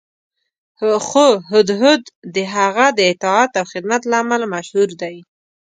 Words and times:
خو 1.07 1.27
هدهد 1.51 2.01
د 2.35 2.37
هغه 2.55 2.85
د 2.97 2.99
اطاعت 3.13 3.51
او 3.59 3.65
خدمت 3.73 4.01
له 4.11 4.15
امله 4.23 4.45
مشهور 4.55 4.89
دی. 5.01 5.15